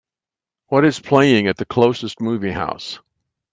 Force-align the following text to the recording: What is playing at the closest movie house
What 0.69 0.83
is 0.83 0.99
playing 0.99 1.45
at 1.45 1.57
the 1.57 1.65
closest 1.65 2.19
movie 2.21 2.49
house 2.53 2.97